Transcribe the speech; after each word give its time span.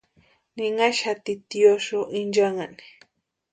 Ninhaxati 0.55 1.33
tiosïo 1.49 2.01
inchanhani. 2.19 2.85